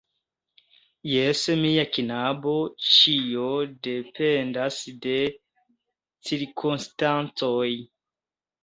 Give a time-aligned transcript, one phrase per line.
[1.09, 2.55] Jes, mia knabo;
[2.87, 3.45] ĉio
[3.91, 5.15] dependas de
[6.27, 7.69] cirkonstancoj.